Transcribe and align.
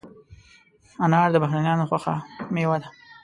انار 1.05 1.27
د 1.31 1.35
بهرنیانو 1.43 1.89
خوښه 1.89 2.15
مېوه 2.53 2.77
ده. 2.81 2.87